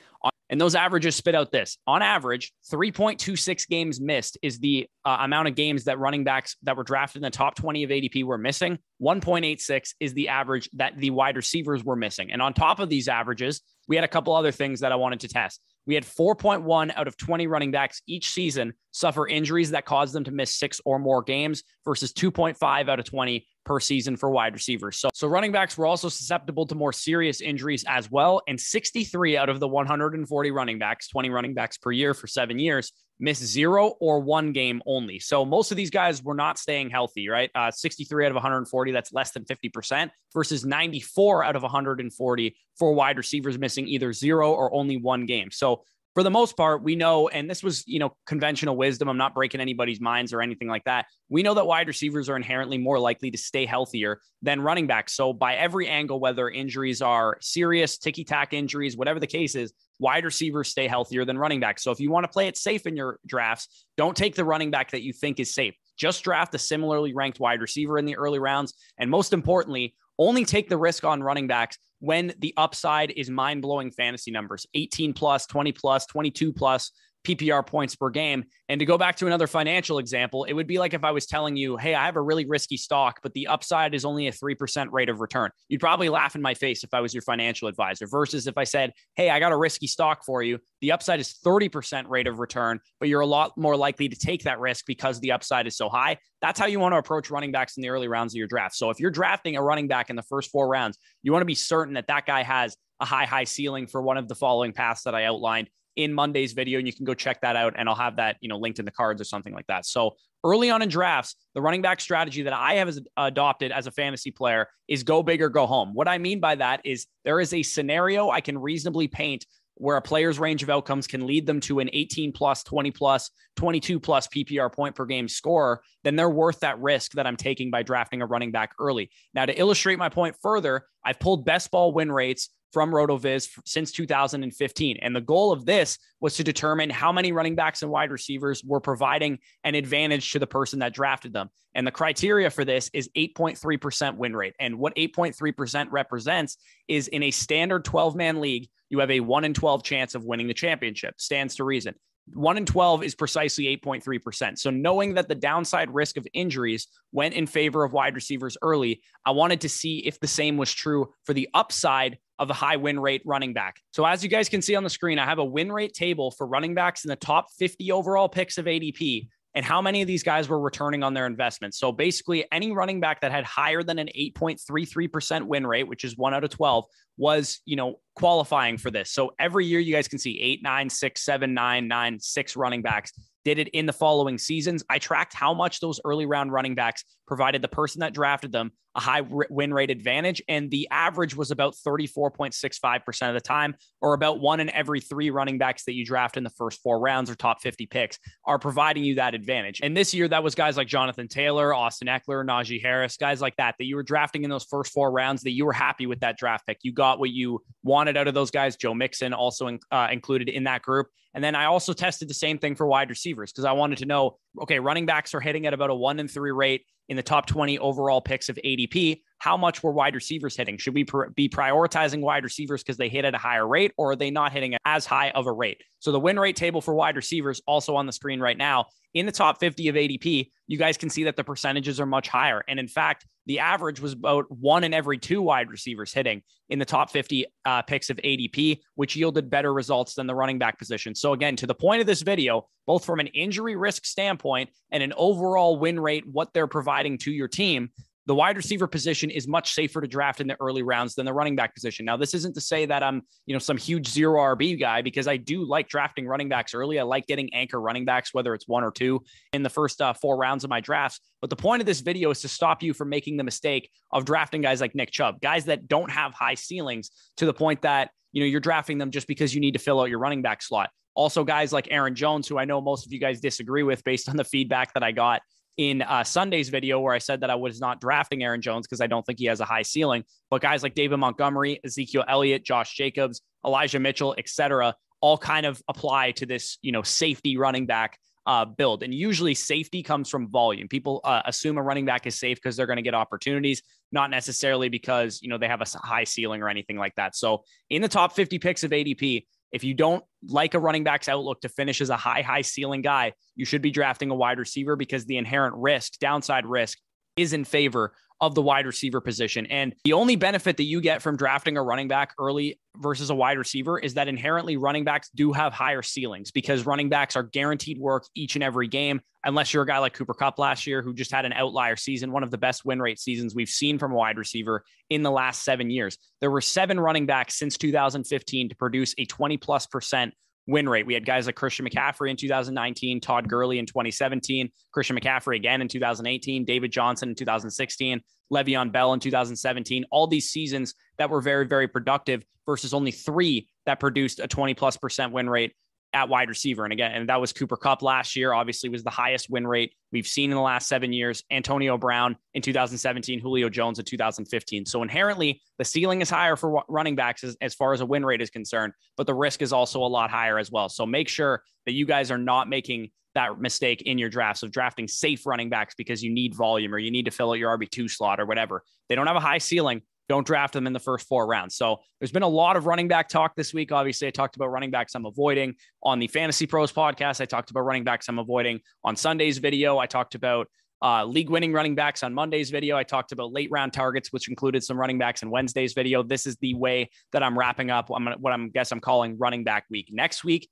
And 0.48 0.60
those 0.60 0.75
averages 0.75 1.16
spit 1.16 1.34
out 1.34 1.50
this 1.50 1.78
on 1.87 2.02
average, 2.02 2.52
3.26 2.70 3.69
games 3.69 4.00
missed 4.00 4.38
is 4.43 4.58
the 4.58 4.88
uh, 5.04 5.19
amount 5.20 5.48
of 5.48 5.56
games 5.56 5.84
that 5.84 5.98
running 5.98 6.25
backs 6.25 6.56
that 6.62 6.76
were 6.76 6.84
drafted 6.84 7.20
in 7.20 7.22
the 7.22 7.31
top 7.31 7.56
20 7.56 7.82
of 7.82 7.90
ADP 7.90 8.25
were 8.25 8.38
missing. 8.38 8.78
1.86 9.02 9.94
is 9.98 10.14
the 10.14 10.28
average 10.28 10.70
that 10.75 10.96
the 10.98 11.10
wide 11.10 11.37
receivers 11.37 11.82
were 11.82 11.96
missing. 11.96 12.31
And 12.31 12.40
on 12.40 12.54
top 12.54 12.78
of 12.78 12.88
these 12.88 13.08
averages, 13.08 13.60
we 13.88 13.96
had 13.96 14.04
a 14.04 14.08
couple 14.08 14.34
other 14.34 14.52
things 14.52 14.80
that 14.80 14.92
I 14.92 14.96
wanted 14.96 15.20
to 15.20 15.28
test. 15.28 15.60
We 15.86 15.94
had 15.94 16.04
4.1 16.04 16.92
out 16.96 17.06
of 17.06 17.16
20 17.16 17.46
running 17.46 17.70
backs 17.70 18.02
each 18.06 18.30
season 18.30 18.74
suffer 18.90 19.28
injuries 19.28 19.70
that 19.70 19.84
caused 19.84 20.14
them 20.14 20.24
to 20.24 20.32
miss 20.32 20.54
six 20.54 20.80
or 20.84 20.98
more 20.98 21.22
games 21.22 21.62
versus 21.84 22.12
2.5 22.12 22.88
out 22.88 22.98
of 22.98 23.04
20 23.04 23.46
per 23.64 23.78
season 23.78 24.16
for 24.16 24.30
wide 24.30 24.54
receivers. 24.54 24.96
So, 24.96 25.10
so 25.14 25.28
running 25.28 25.52
backs 25.52 25.76
were 25.76 25.86
also 25.86 26.08
susceptible 26.08 26.66
to 26.66 26.74
more 26.74 26.92
serious 26.92 27.40
injuries 27.40 27.84
as 27.86 28.10
well. 28.10 28.42
And 28.48 28.60
63 28.60 29.36
out 29.36 29.48
of 29.48 29.60
the 29.60 29.68
140 29.68 30.50
running 30.50 30.78
backs, 30.78 31.08
20 31.08 31.30
running 31.30 31.54
backs 31.54 31.78
per 31.78 31.92
year 31.92 32.14
for 32.14 32.26
seven 32.26 32.58
years, 32.58 32.92
miss 33.18 33.38
zero 33.38 33.94
or 34.00 34.20
one 34.20 34.52
game 34.52 34.82
only. 34.86 35.18
So 35.18 35.44
most 35.44 35.70
of 35.70 35.76
these 35.76 35.90
guys 35.90 36.22
were 36.22 36.34
not 36.34 36.58
staying 36.58 36.90
healthy, 36.90 37.28
right? 37.28 37.50
Uh, 37.54 37.70
63 37.70 38.26
out 38.26 38.30
of 38.30 38.34
140, 38.34 38.92
that's 38.92 39.12
less 39.12 39.32
than 39.32 39.44
50% 39.44 40.10
versus 40.34 40.64
94 40.64 41.44
out 41.44 41.56
of 41.56 41.62
140 41.62 42.56
for 42.78 42.92
wide 42.92 43.16
receivers 43.16 43.58
missing 43.58 43.88
either 43.88 44.12
zero 44.12 44.52
or 44.52 44.72
only 44.74 44.96
one 44.96 45.26
game. 45.26 45.50
So 45.50 45.82
for 46.16 46.22
the 46.22 46.30
most 46.30 46.56
part, 46.56 46.82
we 46.82 46.96
know, 46.96 47.28
and 47.28 47.48
this 47.48 47.62
was, 47.62 47.86
you 47.86 47.98
know, 47.98 48.16
conventional 48.24 48.74
wisdom. 48.74 49.06
I'm 49.06 49.19
not 49.19 49.34
breaking 49.34 49.60
anybody's 49.60 50.00
minds 50.00 50.32
or 50.32 50.40
anything 50.40 50.66
like 50.66 50.84
that. 50.84 51.04
We 51.28 51.42
know 51.42 51.52
that 51.52 51.66
wide 51.66 51.88
receivers 51.88 52.30
are 52.30 52.36
inherently 52.36 52.78
more 52.78 52.98
likely 52.98 53.30
to 53.32 53.36
stay 53.36 53.66
healthier 53.66 54.22
than 54.40 54.62
running 54.62 54.86
backs. 54.86 55.12
So, 55.12 55.34
by 55.34 55.56
every 55.56 55.88
angle, 55.88 56.19
whether 56.19 56.48
injuries 56.48 57.02
are 57.02 57.36
serious, 57.42 57.98
ticky 57.98 58.24
tack 58.24 58.54
injuries, 58.54 58.96
whatever 58.96 59.20
the 59.20 59.26
case 59.26 59.54
is, 59.54 59.74
wide 59.98 60.25
receivers 60.25 60.69
stay 60.69 60.87
healthier 60.87 61.25
than 61.25 61.38
running 61.38 61.60
backs. 61.60 61.82
So, 61.82 61.90
if 61.90 62.00
you 62.00 62.10
want 62.10 62.25
to 62.25 62.28
play 62.28 62.48
it 62.48 62.56
safe 62.56 62.87
in 62.87 62.96
your 62.96 63.19
drafts, 63.26 63.87
don't 63.96 64.16
take 64.16 64.34
the 64.34 64.44
running 64.44 64.70
back 64.70 64.90
that 64.90 65.02
you 65.02 65.12
think 65.12 65.40
is 65.40 65.54
safe. 65.54 65.75
Just 65.96 66.22
draft 66.22 66.54
a 66.54 66.58
similarly 66.58 67.14
ranked 67.14 67.40
wide 67.40 67.60
receiver 67.60 67.98
in 67.98 68.04
the 68.04 68.16
early 68.16 68.38
rounds. 68.38 68.75
And 68.98 69.10
most 69.10 69.32
importantly, 69.32 69.94
only 70.19 70.44
take 70.44 70.69
the 70.69 70.78
risk 70.78 71.04
on 71.04 71.22
running 71.22 71.46
backs 71.46 71.78
when 72.00 72.32
the 72.38 72.54
upside 72.56 73.10
is 73.10 73.31
mind 73.31 73.62
blowing 73.62 73.90
fantasy 73.90 74.31
numbers 74.31 74.66
18 74.75 75.12
plus, 75.12 75.46
20 75.46 75.72
plus, 75.72 76.06
22 76.06 76.52
plus. 76.52 76.90
PPR 77.26 77.67
points 77.67 77.96
per 77.96 78.08
game. 78.11 78.44
And 78.69 78.78
to 78.78 78.84
go 78.84 78.96
back 78.96 79.17
to 79.17 79.26
another 79.26 79.46
financial 79.49 79.99
example, 79.99 80.44
it 80.44 80.52
would 80.52 80.67
be 80.67 80.78
like 80.78 80.94
if 80.94 81.02
I 81.02 81.11
was 81.11 81.26
telling 81.26 81.56
you, 81.56 81.76
hey, 81.76 81.94
I 81.94 82.05
have 82.05 82.17
a 82.17 82.23
really 82.23 82.46
risky 82.46 82.76
stock, 82.76 83.19
but 83.23 83.34
the 83.34 83.49
upside 83.49 83.94
is 83.94 84.05
only 84.05 84.28
a 84.28 84.32
3% 84.32 84.93
rate 84.93 85.08
of 85.08 85.20
return. 85.20 85.50
You'd 85.69 85.81
probably 85.81 86.08
laugh 86.08 86.37
in 86.37 86.43
my 86.43 86.55
face 86.55 86.84
if 86.84 86.94
I 86.94 87.00
was 87.00 87.12
your 87.12 87.23
financial 87.23 87.67
advisor, 87.67 88.06
versus 88.06 88.46
if 88.46 88.56
I 88.56 88.64
said, 88.64 88.93
hey, 89.17 89.31
I 89.31 89.40
got 89.40 89.52
a 89.52 89.56
risky 89.56 89.88
stock 89.88 90.25
for 90.25 90.43
you. 90.43 90.58
The 90.81 90.93
upside 90.93 91.19
is 91.19 91.34
30% 91.44 92.08
rate 92.08 92.28
of 92.28 92.38
return, 92.38 92.78
but 93.00 93.08
you're 93.08 93.20
a 93.20 93.26
lot 93.26 93.56
more 93.56 93.76
likely 93.76 94.08
to 94.08 94.17
take 94.17 94.44
that 94.44 94.61
risk 94.61 94.87
because 94.87 95.19
the 95.20 95.32
upside 95.32 95.67
is 95.67 95.76
so 95.76 95.88
high. 95.88 96.19
That's 96.40 96.61
how 96.61 96.67
you 96.67 96.79
want 96.79 96.93
to 96.93 96.99
approach 96.99 97.31
running 97.31 97.50
backs 97.50 97.76
in 97.76 97.82
the 97.82 97.88
early 97.88 98.08
rounds 98.08 98.34
of 98.34 98.38
your 98.38 98.46
draft. 98.46 98.76
So 98.76 98.90
if 98.90 99.00
you're 99.00 99.11
drafting 99.11 99.56
a 99.56 99.62
running 99.62 99.88
back 99.88 100.11
in 100.11 100.17
the 100.17 100.22
first 100.22 100.50
four 100.50 100.69
rounds, 100.69 100.99
you 101.22 101.32
want 101.32 101.40
to 101.40 101.46
be 101.46 101.55
certain 101.55 101.94
that 101.94 102.06
that 102.06 102.26
guy 102.26 102.43
has 102.43 102.76
a 103.00 103.05
high, 103.05 103.26
high 103.26 103.44
ceiling 103.44 103.87
for 103.87 104.00
one 104.00 104.17
of 104.17 104.29
the 104.29 104.34
following 104.34 104.72
paths 104.72 105.02
that 105.02 105.14
I 105.14 105.25
outlined 105.25 105.69
in 105.96 106.12
Monday's 106.12 106.52
video, 106.52 106.78
and 106.78 106.87
you 106.87 106.93
can 106.93 107.04
go 107.04 107.14
check 107.14 107.40
that 107.40 107.56
out. 107.56 107.75
And 107.76 107.88
I'll 107.88 107.94
have 107.94 108.16
that, 108.16 108.37
you 108.40 108.48
know, 108.48 108.58
linked 108.58 108.78
in 108.78 108.84
the 108.84 108.90
cards 108.90 109.20
or 109.20 109.25
something 109.25 109.52
like 109.52 109.66
that. 109.66 109.87
So 109.87 110.16
early 110.44 110.70
on 110.70 110.82
in 110.82 110.88
drafts, 110.88 111.34
the 111.54 111.62
running 111.62 111.82
back 111.82 112.00
strategy 112.00 112.43
that 112.43 112.52
I 112.52 112.75
have 112.75 112.96
adopted 113.16 113.72
as 113.72 113.87
a 113.87 113.90
fantasy 113.90 114.31
player 114.31 114.69
is 114.88 115.02
go 115.02 115.22
big 115.22 115.43
or 115.43 115.48
go 115.48 115.66
home. 115.66 115.94
What 115.94 116.08
I 116.08 116.19
mean 116.19 116.40
by 116.40 116.54
that 116.56 116.81
is 116.84 117.06
there 117.25 117.40
is 117.40 117.52
a 117.52 117.62
scenario 117.62 118.31
I 118.31 118.40
can 118.40 118.58
reasonably 118.58 119.08
paint 119.08 119.46
where 119.78 119.96
a 119.96 120.02
player's 120.02 120.38
range 120.38 120.62
of 120.62 120.70
outcomes 120.70 121.06
can 121.06 121.26
lead 121.26 121.46
them 121.46 121.60
to 121.60 121.81
an 121.81 121.90
18 121.93 122.32
plus, 122.32 122.62
20 122.62 122.90
plus, 122.93 123.31
22 123.56 124.00
plus 124.00 124.26
PPR 124.28 124.72
point 124.72 124.94
per 124.94 125.04
game 125.04 125.28
score, 125.28 125.82
then 126.02 126.16
they're 126.16 126.31
worth 126.31 126.60
that 126.60 126.81
risk 126.81 127.12
that 127.12 127.26
I'm 127.26 127.37
taking 127.37 127.70
by 127.70 127.82
drafting 127.82 128.22
a 128.22 128.26
running 128.26 128.50
back 128.50 128.72
early. 128.81 129.10
Now, 129.34 129.44
to 129.44 129.58
illustrate 129.58 129.98
my 129.98 130.08
point 130.08 130.34
further, 130.40 130.87
I've 131.04 131.20
pulled 131.20 131.44
best 131.44 131.70
ball 131.70 131.93
win 131.93 132.10
rates 132.10 132.48
from 132.76 132.90
RotoViz 132.90 133.58
since 133.64 133.90
2015. 133.90 134.99
And 135.00 135.17
the 135.17 135.20
goal 135.23 135.50
of 135.50 135.64
this 135.64 135.96
was 136.20 136.37
to 136.37 136.44
determine 136.44 136.90
how 136.90 137.11
many 137.11 137.32
running 137.32 137.55
backs 137.55 137.81
and 137.81 137.90
wide 137.90 138.11
receivers 138.11 138.62
were 138.62 138.81
providing 138.81 139.38
an 139.64 139.75
advantage 139.75 140.32
to 140.32 140.38
the 140.38 140.46
person 140.46 140.81
that 140.81 140.93
drafted 140.93 141.32
them. 141.32 141.49
And 141.75 141.87
the 141.87 141.90
criteria 141.90 142.50
for 142.50 142.67
this 142.67 142.90
is 142.93 143.08
8.3% 143.17 144.19
win 144.19 144.37
rate. 144.37 144.52
And 144.61 144.78
what 144.78 144.94
8.3% 144.94 145.87
represents 145.90 146.58
is 146.87 147.08
in 147.08 147.23
a 147.23 147.31
standard 147.31 147.82
12 147.87 148.14
man 148.14 148.43
league, 148.43 148.69
you 148.90 148.99
have 148.99 149.11
a 149.11 149.20
1 149.20 149.44
in 149.44 149.55
12 149.55 149.82
chance 149.82 150.14
of 150.14 150.26
winning 150.26 150.46
the 150.46 150.52
championship. 150.52 151.14
Stands 151.17 151.56
to 151.56 151.64
reason. 151.64 151.94
1 152.34 152.58
in 152.58 152.67
12 152.67 153.05
is 153.05 153.15
precisely 153.15 153.74
8.3%. 153.82 154.58
So, 154.58 154.69
knowing 154.69 155.15
that 155.15 155.29
the 155.29 155.34
downside 155.34 155.94
risk 155.94 156.19
of 156.19 156.27
injuries 156.34 156.89
went 157.10 157.32
in 157.32 157.46
favor 157.46 157.84
of 157.84 157.94
wide 157.94 158.17
receivers 158.17 158.58
early, 158.60 159.00
I 159.24 159.31
wanted 159.31 159.62
to 159.62 159.70
see 159.70 160.00
if 160.00 160.20
the 160.20 160.27
same 160.27 160.58
was 160.58 160.70
true 160.70 161.15
for 161.24 161.32
the 161.32 161.48
upside 161.55 162.19
of 162.38 162.50
a 162.50 162.55
high 162.55 162.76
win 162.76 163.00
rate 163.00 163.22
running 163.24 163.52
back. 163.52 163.81
So, 163.93 164.05
as 164.05 164.22
you 164.22 164.28
guys 164.28 164.48
can 164.48 164.62
see 164.62 164.74
on 164.74 164.84
the 164.84 164.90
screen, 164.90 165.19
I 165.19 165.24
have 165.24 165.38
a 165.38 165.44
win 165.44 165.72
rate 165.72 165.94
table 165.94 166.31
for 166.31 166.46
running 166.46 166.74
backs 166.74 167.05
in 167.05 167.08
the 167.08 167.16
top 167.16 167.46
50 167.58 167.93
overall 167.93 168.28
picks 168.28 168.58
of 168.58 168.66
ADP 168.66 169.28
and 169.56 169.64
how 169.64 169.81
many 169.81 170.02
of 170.02 170.06
these 170.06 170.22
guys 170.22 170.50
were 170.50 170.60
returning 170.60 171.02
on 171.02 171.14
their 171.14 171.26
investments. 171.26 171.78
So 171.78 171.90
basically, 171.90 172.44
any 172.52 172.72
running 172.72 173.00
back 173.00 173.22
that 173.22 173.32
had 173.32 173.44
higher 173.44 173.82
than 173.82 173.98
an 173.98 174.08
8.33% 174.14 175.46
win 175.46 175.66
rate, 175.66 175.88
which 175.88 176.05
is 176.05 176.16
one 176.16 176.34
out 176.34 176.44
of 176.44 176.50
12, 176.50 176.84
was, 177.16 177.62
you 177.64 177.74
know, 177.74 177.94
qualifying 178.14 178.76
for 178.76 178.90
this. 178.90 179.10
So 179.10 179.32
every 179.38 179.64
year 179.64 179.81
you 179.81 179.94
guys 179.94 180.08
can 180.08 180.19
see 180.19 180.38
eight, 180.43 180.62
nine, 180.62 180.90
six, 180.90 181.22
seven, 181.22 181.55
nine, 181.55 181.88
nine, 181.88 182.20
six 182.20 182.55
running 182.55 182.82
backs 182.82 183.12
did 183.46 183.58
it 183.58 183.69
in 183.69 183.86
the 183.86 183.93
following 183.93 184.36
seasons. 184.38 184.84
I 184.90 184.98
tracked 184.98 185.32
how 185.32 185.55
much 185.55 185.81
those 185.81 186.00
early 186.05 186.26
round 186.26 186.52
running 186.52 186.74
backs 186.74 187.05
provided 187.26 187.62
the 187.62 187.68
person 187.68 188.00
that 188.00 188.14
drafted 188.14 188.52
them 188.52 188.72
a 188.96 189.00
high 189.00 189.20
win 189.20 189.72
rate 189.72 189.90
advantage. 189.90 190.42
And 190.48 190.70
the 190.70 190.88
average 190.90 191.36
was 191.36 191.50
about 191.50 191.74
34.65% 191.74 193.28
of 193.28 193.34
the 193.34 193.40
time, 193.40 193.76
or 194.00 194.14
about 194.14 194.40
one 194.40 194.58
in 194.58 194.70
every 194.70 195.00
three 195.00 195.30
running 195.30 195.58
backs 195.58 195.84
that 195.84 195.94
you 195.94 196.04
draft 196.04 196.36
in 196.36 196.44
the 196.44 196.50
first 196.50 196.80
four 196.80 196.98
rounds 196.98 197.30
or 197.30 197.34
top 197.34 197.60
50 197.60 197.86
picks 197.86 198.18
are 198.46 198.58
providing 198.58 199.04
you 199.04 199.16
that 199.16 199.34
advantage. 199.34 199.80
And 199.82 199.96
this 199.96 200.14
year, 200.14 200.26
that 200.28 200.42
was 200.42 200.54
guys 200.54 200.76
like 200.76 200.88
Jonathan 200.88 201.28
Taylor, 201.28 201.74
Austin 201.74 202.08
Ekeler, 202.08 202.44
Najee 202.44 202.80
Harris, 202.80 203.16
guys 203.18 203.40
like 203.40 203.56
that, 203.56 203.74
that 203.78 203.84
you 203.84 203.96
were 203.96 204.02
drafting 204.02 204.44
in 204.44 204.50
those 204.50 204.64
first 204.64 204.92
four 204.92 205.10
rounds, 205.10 205.42
that 205.42 205.52
you 205.52 205.66
were 205.66 205.74
happy 205.74 206.06
with 206.06 206.20
that 206.20 206.38
draft 206.38 206.66
pick. 206.66 206.78
You 206.82 206.92
got 206.92 207.18
what 207.18 207.30
you 207.30 207.62
wanted 207.82 208.16
out 208.16 208.28
of 208.28 208.34
those 208.34 208.50
guys. 208.50 208.76
Joe 208.76 208.94
Mixon 208.94 209.34
also 209.34 209.66
in, 209.66 209.78
uh, 209.90 210.08
included 210.10 210.48
in 210.48 210.64
that 210.64 210.80
group. 210.82 211.08
And 211.34 211.44
then 211.44 211.54
I 211.54 211.66
also 211.66 211.92
tested 211.92 212.30
the 212.30 212.34
same 212.34 212.58
thing 212.58 212.74
for 212.74 212.86
wide 212.86 213.10
receivers 213.10 213.52
because 213.52 213.66
I 213.66 213.72
wanted 213.72 213.98
to 213.98 214.06
know 214.06 214.38
okay, 214.62 214.78
running 214.78 215.04
backs 215.04 215.34
are 215.34 215.40
hitting 215.40 215.66
at 215.66 215.74
about 215.74 215.90
a 215.90 215.94
one 215.94 216.18
in 216.18 216.28
three 216.28 216.50
rate 216.50 216.86
in 217.08 217.17
the 217.17 217.22
top 217.22 217.46
20 217.46 217.79
overall 217.79 218.20
picks 218.20 218.48
of 218.48 218.56
ADP 218.65 219.20
how 219.38 219.56
much 219.56 219.82
were 219.82 219.93
wide 219.93 220.14
receivers 220.14 220.56
hitting? 220.56 220.78
Should 220.78 220.94
we 220.94 221.05
pr- 221.05 221.26
be 221.34 221.48
prioritizing 221.48 222.20
wide 222.20 222.44
receivers 222.44 222.82
because 222.82 222.96
they 222.96 223.08
hit 223.08 223.24
at 223.24 223.34
a 223.34 223.38
higher 223.38 223.66
rate, 223.66 223.93
or 223.96 224.12
are 224.12 224.16
they 224.16 224.31
not 224.31 224.52
hitting 224.52 224.76
as 224.84 225.06
high 225.06 225.31
of 225.31 225.46
a 225.46 225.52
rate? 225.52 225.82
So 225.98 226.12
the 226.12 226.20
win 226.20 226.38
rate 226.38 226.56
table 226.56 226.81
for 226.81 226.94
wide 226.94 227.16
receivers 227.16 227.60
also 227.66 227.96
on 227.96 228.06
the 228.06 228.12
screen 228.12 228.40
right 228.40 228.56
now. 228.56 228.86
In 229.14 229.26
the 229.26 229.32
top 229.32 229.60
50 229.60 229.88
of 229.88 229.94
ADP, 229.94 230.50
you 230.66 230.78
guys 230.78 230.96
can 230.96 231.08
see 231.08 231.24
that 231.24 231.36
the 231.36 231.44
percentages 231.44 232.00
are 232.00 232.06
much 232.06 232.28
higher. 232.28 232.62
And 232.69 232.78
in 232.78 232.88
fact, 232.88 233.26
the 233.46 233.60
average 233.60 234.00
was 234.00 234.12
about 234.12 234.44
one 234.50 234.84
in 234.84 234.93
every 234.93 235.19
two 235.19 235.40
wide 235.40 235.70
receivers 235.70 236.12
hitting 236.12 236.43
in 236.69 236.78
the 236.78 236.84
top 236.84 237.10
50 237.10 237.46
uh, 237.64 237.82
picks 237.82 238.10
of 238.10 238.16
ADP, 238.19 238.81
which 238.96 239.16
yielded 239.16 239.48
better 239.48 239.72
results 239.72 240.14
than 240.14 240.26
the 240.26 240.34
running 240.34 240.58
back 240.58 240.78
position. 240.78 241.14
So, 241.14 241.32
again, 241.32 241.56
to 241.56 241.66
the 241.66 241.74
point 241.74 242.00
of 242.00 242.06
this 242.06 242.22
video, 242.22 242.66
both 242.86 243.05
from 243.05 243.20
an 243.20 243.28
injury 243.28 243.76
risk 243.76 244.05
standpoint 244.05 244.70
and 244.90 245.02
an 245.02 245.12
overall 245.16 245.78
win 245.78 245.98
rate, 245.98 246.24
what 246.26 246.52
they're 246.52 246.66
providing 246.66 247.19
to 247.19 247.31
your 247.31 247.48
team, 247.48 247.90
the 248.26 248.34
wide 248.34 248.56
receiver 248.56 248.88
position 248.88 249.30
is 249.30 249.46
much 249.46 249.72
safer 249.72 250.00
to 250.00 250.08
draft 250.08 250.40
in 250.40 250.48
the 250.48 250.56
early 250.60 250.82
rounds 250.82 251.14
than 251.14 251.24
the 251.24 251.32
running 251.32 251.54
back 251.54 251.74
position. 251.74 252.04
Now, 252.04 252.16
this 252.16 252.34
isn't 252.34 252.54
to 252.54 252.60
say 252.60 252.84
that 252.86 253.02
I'm, 253.02 253.22
you 253.46 253.54
know, 253.54 253.60
some 253.60 253.76
huge 253.76 254.08
zero 254.08 254.40
RB 254.56 254.78
guy 254.78 255.00
because 255.00 255.28
I 255.28 255.36
do 255.36 255.64
like 255.64 255.88
drafting 255.88 256.26
running 256.26 256.48
backs 256.48 256.74
early. 256.74 256.98
I 256.98 257.04
like 257.04 257.26
getting 257.26 257.54
anchor 257.54 257.80
running 257.80 258.04
backs, 258.04 258.34
whether 258.34 258.52
it's 258.52 258.66
one 258.66 258.82
or 258.82 258.90
two 258.90 259.22
in 259.52 259.62
the 259.62 259.70
first 259.70 260.00
uh, 260.02 260.12
four 260.12 260.36
rounds 260.36 260.64
of 260.64 260.70
my 260.70 260.80
drafts. 260.80 261.20
But 261.40 261.50
the 261.50 261.56
point 261.56 261.82
of 261.82 261.86
this 261.86 262.00
video 262.00 262.30
is 262.30 262.40
to 262.40 262.48
stop 262.48 262.82
you 262.82 262.92
from 262.92 263.08
making 263.08 263.36
the 263.36 263.44
mistake 263.44 263.90
of 264.10 264.24
drafting 264.24 264.60
guys 264.60 264.80
like 264.80 264.94
Nick 264.94 265.12
Chubb, 265.12 265.40
guys 265.40 265.66
that 265.66 265.86
don't 265.86 266.10
have 266.10 266.34
high 266.34 266.54
ceilings 266.54 267.10
to 267.36 267.46
the 267.46 267.54
point 267.54 267.82
that, 267.82 268.10
you 268.32 268.42
know, 268.42 268.46
you're 268.46 268.60
drafting 268.60 268.98
them 268.98 269.12
just 269.12 269.28
because 269.28 269.54
you 269.54 269.60
need 269.60 269.72
to 269.72 269.78
fill 269.78 270.00
out 270.00 270.10
your 270.10 270.18
running 270.18 270.42
back 270.42 270.62
slot. 270.62 270.90
Also, 271.14 271.44
guys 271.44 271.72
like 271.72 271.88
Aaron 271.90 272.14
Jones, 272.14 272.48
who 272.48 272.58
I 272.58 272.64
know 272.64 272.80
most 272.80 273.06
of 273.06 273.12
you 273.12 273.20
guys 273.20 273.40
disagree 273.40 273.82
with 273.82 274.04
based 274.04 274.28
on 274.28 274.36
the 274.36 274.44
feedback 274.44 274.92
that 274.94 275.02
I 275.02 275.12
got 275.12 275.40
in 275.76 276.02
uh, 276.02 276.24
Sunday's 276.24 276.68
video 276.68 277.00
where 277.00 277.14
I 277.14 277.18
said 277.18 277.40
that 277.40 277.50
I 277.50 277.54
was 277.54 277.80
not 277.80 278.00
drafting 278.00 278.42
Aaron 278.42 278.62
Jones 278.62 278.86
because 278.86 279.00
I 279.00 279.06
don't 279.06 279.24
think 279.24 279.38
he 279.38 279.46
has 279.46 279.60
a 279.60 279.64
high 279.64 279.82
ceiling. 279.82 280.24
But 280.50 280.62
guys 280.62 280.82
like 280.82 280.94
David 280.94 281.18
Montgomery, 281.18 281.80
Ezekiel 281.84 282.24
Elliott, 282.26 282.64
Josh 282.64 282.94
Jacobs, 282.94 283.42
Elijah 283.64 284.00
Mitchell, 284.00 284.34
etc., 284.38 284.94
all 285.20 285.38
kind 285.38 285.66
of 285.66 285.82
apply 285.88 286.32
to 286.32 286.46
this, 286.46 286.78
you 286.82 286.92
know, 286.92 287.02
safety 287.02 287.56
running 287.56 287.86
back 287.86 288.18
uh, 288.46 288.64
build. 288.64 289.02
And 289.02 289.12
usually 289.12 289.54
safety 289.54 290.02
comes 290.02 290.30
from 290.30 290.48
volume. 290.50 290.88
People 290.88 291.20
uh, 291.24 291.42
assume 291.44 291.78
a 291.78 291.82
running 291.82 292.04
back 292.04 292.26
is 292.26 292.38
safe 292.38 292.56
because 292.58 292.76
they're 292.76 292.86
going 292.86 292.98
to 292.98 293.02
get 293.02 293.14
opportunities, 293.14 293.82
not 294.12 294.30
necessarily 294.30 294.88
because, 294.88 295.40
you 295.42 295.48
know, 295.48 295.58
they 295.58 295.68
have 295.68 295.80
a 295.80 295.86
high 295.98 296.24
ceiling 296.24 296.62
or 296.62 296.68
anything 296.68 296.96
like 296.96 297.14
that. 297.16 297.34
So 297.34 297.64
in 297.90 298.02
the 298.02 298.08
top 298.08 298.34
50 298.36 298.58
picks 298.58 298.84
of 298.84 298.92
ADP, 298.92 299.46
if 299.73 299.85
you 299.85 299.94
don't 299.94 300.25
like 300.49 300.75
a 300.75 300.79
running 300.79 301.05
back's 301.05 301.29
outlook 301.29 301.61
to 301.63 301.69
finish 301.69 302.01
as 302.01 302.11
a 302.11 302.17
high, 302.17 302.43
high 302.43 302.63
ceiling 302.63 303.03
guy, 303.03 303.32
you 303.55 303.65
should 303.65 303.82
be 303.82 303.91
drafting 303.91 304.31
a 304.31 304.35
wide 304.35 304.58
receiver 304.58 304.96
because 304.96 305.25
the 305.25 305.37
inherent 305.37 305.75
risk, 305.77 306.19
downside 306.19 306.67
risk, 306.67 306.99
is 307.36 307.52
in 307.52 307.64
favor 307.64 308.12
of 308.40 308.55
the 308.55 308.62
wide 308.62 308.86
receiver 308.86 309.20
position. 309.20 309.66
And 309.66 309.94
the 310.05 310.12
only 310.12 310.36
benefit 310.36 310.76
that 310.76 310.84
you 310.84 311.00
get 311.00 311.22
from 311.22 311.36
drafting 311.36 311.76
a 311.76 311.82
running 311.82 312.08
back 312.08 312.34
early 312.38 312.78
versus 312.96 313.31
a 313.31 313.34
wide 313.34 313.58
receiver 313.58 313.98
is 313.98 314.14
that 314.14 314.28
inherently 314.28 314.76
running 314.76 315.05
backs 315.05 315.31
do 315.34 315.52
have 315.52 315.72
higher 315.72 316.02
ceilings 316.02 316.50
because 316.50 316.84
running 316.84 317.08
backs 317.08 317.34
are 317.34 317.43
guaranteed 317.43 317.98
work 317.98 318.26
each 318.34 318.55
and 318.55 318.62
every 318.62 318.88
game, 318.88 319.20
unless 319.44 319.72
you're 319.72 319.84
a 319.84 319.86
guy 319.86 319.98
like 319.98 320.12
Cooper 320.12 320.34
Kupp 320.34 320.58
last 320.58 320.86
year 320.86 321.00
who 321.02 321.14
just 321.14 321.32
had 321.32 321.46
an 321.46 321.55
outlier 321.55 321.96
season, 321.96 322.31
one 322.31 322.43
of 322.43 322.50
the 322.50 322.58
best 322.58 322.84
win 322.84 323.00
rate 323.00 323.19
seasons 323.19 323.55
we've 323.55 323.69
seen 323.69 323.98
from 323.98 324.12
a 324.12 324.16
wide 324.16 324.36
receiver 324.36 324.84
in 325.08 325.22
the 325.22 325.31
last 325.31 325.62
seven 325.62 325.88
years. 325.88 326.19
There 326.40 326.50
were 326.50 326.60
seven 326.60 327.00
running 327.00 327.24
backs 327.24 327.58
since 327.58 327.78
2015 327.78 328.69
to 328.69 328.76
produce 328.76 329.14
a 329.16 329.24
20 329.24 329.56
plus 329.56 329.86
percent 329.86 330.34
win 330.67 330.89
rate. 330.89 331.06
We 331.06 331.15
had 331.15 331.25
guys 331.25 331.46
like 331.46 331.55
Christian 331.55 331.87
McCaffrey 331.87 332.31
in 332.31 332.37
2019, 332.37 333.20
Todd 333.20 333.49
Gurley 333.49 333.79
in 333.79 333.87
2017, 333.87 334.70
Christian 334.93 335.19
McCaffrey 335.19 335.56
again 335.56 335.81
in 335.81 335.89
2018, 335.89 336.65
David 336.65 336.91
Johnson 336.91 337.31
in 337.31 337.35
2016, 337.35 338.20
Le'Veon 338.53 338.93
Bell 338.93 339.13
in 339.13 339.20
2017. 339.20 340.05
All 340.11 340.27
these 340.27 340.51
seasons 340.51 340.94
that 341.19 341.31
were 341.31 341.41
very, 341.41 341.67
very 341.67 341.89
productive 341.89 342.44
versus 342.67 342.93
only 342.93 343.13
three 343.13 343.69
that 343.87 344.01
produced 344.01 344.41
a 344.41 344.49
20 344.49 344.75
plus 344.75 344.96
percent 344.96 345.32
win 345.32 345.49
rate 345.49 345.73
at 346.13 346.29
wide 346.29 346.48
receiver. 346.48 346.84
And 346.84 346.93
again, 346.93 347.13
and 347.13 347.29
that 347.29 347.41
was 347.41 347.53
Cooper 347.53 347.77
Kupp 347.77 348.03
last 348.03 348.36
year, 348.36 348.53
obviously 348.53 348.89
was 348.89 349.05
the 349.05 349.10
highest 349.10 349.51
win 349.51 349.67
rate 349.67 349.93
we've 350.13 350.27
seen 350.27 350.51
in 350.51 350.56
the 350.56 350.63
last 350.63 350.89
seven 350.89 351.13
years. 351.13 351.43
Antonio 351.51 351.98
Brown 351.98 352.36
in 352.55 352.63
2017, 352.63 353.41
Julio 353.41 353.69
Jones 353.69 353.98
in 353.98 354.05
2015. 354.05 354.86
So 354.86 355.03
inherently, 355.03 355.60
the 355.79 355.84
ceiling 355.84 356.22
is 356.22 356.31
higher 356.31 356.56
for 356.56 356.82
running 356.89 357.17
backs 357.17 357.44
as, 357.44 357.56
as 357.60 357.75
far 357.75 357.93
as 357.93 358.01
a 358.01 358.06
win 358.06 358.25
rate 358.25 358.41
is 358.41 358.51
concerned, 358.51 358.93
but 359.17 359.27
the 359.27 359.34
risk 359.34 359.63
is 359.63 359.72
also 359.72 360.01
a 360.01 360.06
lot 360.06 360.31
higher 360.31 360.58
as 360.58 360.70
well. 360.70 360.89
So 360.89 361.05
make 361.05 361.29
sure 361.29 361.63
that 361.84 361.93
you 361.93 362.06
guys 362.06 362.31
are 362.31 362.39
not 362.39 362.69
making 362.69 363.10
that 363.34 363.60
mistake 363.60 364.03
in 364.03 364.17
your 364.17 364.31
drafts 364.31 364.63
of 364.63 364.70
drafting 364.70 365.06
safe 365.06 365.44
running 365.44 365.69
backs 365.69 365.94
because 365.96 366.22
you 366.22 366.32
need 366.32 366.55
volume 366.55 366.94
or 366.94 366.98
you 366.98 367.10
need 367.10 367.27
to 367.27 367.31
fill 367.31 367.51
out 367.51 367.58
your 367.58 367.77
RB2 367.77 368.10
slot 368.10 368.41
or 368.41 368.46
whatever. 368.46 368.82
They 369.08 369.15
don't 369.15 369.27
have 369.27 369.36
a 369.36 369.41
high 369.41 369.58
ceiling 369.58 370.01
don't 370.28 370.46
draft 370.46 370.72
them 370.72 370.86
in 370.86 370.92
the 370.92 371.00
first 371.00 371.28
four 371.28 371.46
rounds. 371.46 371.76
So 371.76 372.00
there's 372.20 372.32
been 372.32 372.42
a 372.42 372.48
lot 372.48 372.76
of 372.76 372.86
running 372.86 373.08
back 373.08 373.28
talk 373.28 373.54
this 373.56 373.72
week. 373.72 373.92
Obviously, 373.92 374.28
I 374.28 374.30
talked 374.30 374.56
about 374.56 374.66
running 374.68 374.90
backs 374.90 375.14
I'm 375.14 375.26
avoiding 375.26 375.74
on 376.02 376.18
the 376.18 376.26
Fantasy 376.26 376.66
Pros 376.66 376.92
podcast. 376.92 377.40
I 377.40 377.44
talked 377.44 377.70
about 377.70 377.80
running 377.80 378.04
backs 378.04 378.28
I'm 378.28 378.38
avoiding 378.38 378.80
on 379.04 379.16
Sunday's 379.16 379.58
video. 379.58 379.98
I 379.98 380.06
talked 380.06 380.34
about 380.34 380.68
uh, 381.02 381.24
league 381.24 381.50
winning 381.50 381.72
running 381.72 381.94
backs 381.94 382.22
on 382.22 382.32
Monday's 382.32 382.70
video. 382.70 382.96
I 382.96 383.02
talked 383.02 383.32
about 383.32 383.52
late 383.52 383.70
round 383.70 383.92
targets, 383.92 384.32
which 384.32 384.48
included 384.48 384.82
some 384.82 384.98
running 384.98 385.18
backs 385.18 385.42
in 385.42 385.50
Wednesday's 385.50 385.92
video. 385.92 386.22
This 386.22 386.46
is 386.46 386.56
the 386.56 386.74
way 386.74 387.10
that 387.32 387.42
I'm 387.42 387.58
wrapping 387.58 387.90
up 387.90 388.10
I'm 388.10 388.26
what 388.40 388.52
I'm 388.52 388.70
guess 388.70 388.92
I'm 388.92 389.00
calling 389.00 389.36
running 389.38 389.64
back 389.64 389.84
week. 389.90 390.08
Next 390.10 390.42
week, 390.42 390.68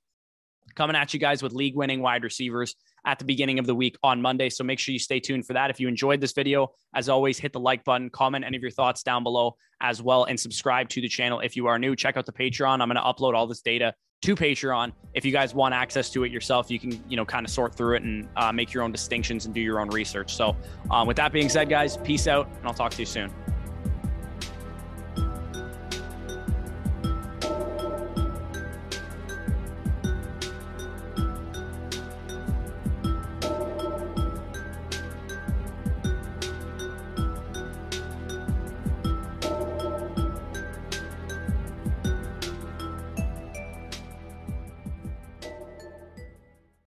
coming 0.75 0.95
at 0.95 1.13
you 1.13 1.19
guys 1.19 1.43
with 1.43 1.53
league 1.53 1.75
winning 1.75 2.01
wide 2.01 2.23
receivers 2.23 2.75
at 3.05 3.19
the 3.19 3.25
beginning 3.25 3.59
of 3.59 3.65
the 3.65 3.75
week 3.75 3.97
on 4.03 4.21
Monday. 4.21 4.49
So 4.49 4.63
make 4.63 4.79
sure 4.79 4.93
you 4.93 4.99
stay 4.99 5.19
tuned 5.19 5.45
for 5.45 5.53
that. 5.53 5.69
If 5.69 5.79
you 5.79 5.87
enjoyed 5.87 6.21
this 6.21 6.33
video, 6.33 6.71
as 6.93 7.09
always, 7.09 7.37
hit 7.37 7.53
the 7.53 7.59
like 7.59 7.83
button, 7.83 8.09
comment 8.09 8.43
any 8.45 8.57
of 8.57 8.61
your 8.61 8.71
thoughts 8.71 9.03
down 9.03 9.23
below 9.23 9.55
as 9.81 10.01
well, 10.01 10.25
and 10.25 10.39
subscribe 10.39 10.89
to 10.89 11.01
the 11.01 11.09
channel. 11.09 11.39
If 11.39 11.55
you 11.55 11.67
are 11.67 11.77
new, 11.77 11.95
check 11.95 12.17
out 12.17 12.25
the 12.25 12.33
Patreon. 12.33 12.81
I'm 12.81 12.89
going 12.89 12.95
to 12.95 13.01
upload 13.01 13.35
all 13.35 13.47
this 13.47 13.61
data 13.61 13.93
to 14.23 14.35
Patreon. 14.35 14.91
If 15.13 15.23
you 15.23 15.31
guys 15.31 15.53
want 15.53 15.73
access 15.73 16.09
to 16.11 16.23
it 16.23 16.31
yourself, 16.31 16.71
you 16.71 16.79
can, 16.79 17.03
you 17.07 17.17
know, 17.17 17.25
kind 17.25 17.45
of 17.45 17.51
sort 17.51 17.75
through 17.75 17.97
it 17.97 18.03
and 18.03 18.27
uh, 18.35 18.51
make 18.51 18.73
your 18.73 18.83
own 18.83 18.91
distinctions 18.91 19.45
and 19.45 19.53
do 19.53 19.61
your 19.61 19.79
own 19.79 19.89
research. 19.89 20.35
So, 20.35 20.55
um, 20.89 21.07
with 21.07 21.17
that 21.17 21.31
being 21.31 21.49
said, 21.49 21.69
guys, 21.69 21.97
peace 21.97 22.27
out, 22.27 22.47
and 22.47 22.65
I'll 22.65 22.73
talk 22.73 22.91
to 22.93 23.01
you 23.01 23.05
soon. 23.05 23.31